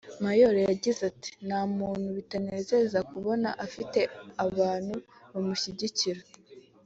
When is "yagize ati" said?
0.69-1.29